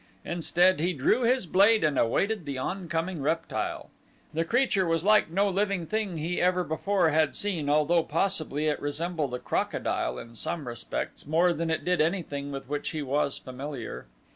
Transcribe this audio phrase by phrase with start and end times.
[0.25, 3.91] Instead he drew his blade and awaited the oncoming reptile.
[4.33, 8.81] The creature was like no living thing he ever before had seen although possibly it
[8.81, 13.37] resembled a crocodile in some respects more than it did anything with which he was
[13.37, 14.07] familiar.